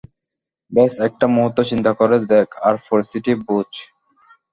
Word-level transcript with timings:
ব্যস 0.71 0.93
একটা 1.07 1.25
মুহুর্ত 1.33 1.57
চিন্তা 1.69 1.91
করে 1.99 2.17
দেখ 2.31 2.47
আর 2.67 2.75
পরিস্থিতিটা 2.87 3.41
বোঝ। 3.47 3.71